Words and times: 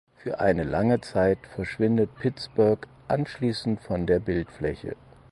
Für 0.17 0.39
eine 0.39 0.63
lange 0.63 0.99
Zeit 1.01 1.37
verschwindet 1.53 2.15
Pittsburgh 2.15 2.87
anschließend 3.07 3.81
von 3.83 4.07
der 4.07 4.17
Bildfläche. 4.19 4.95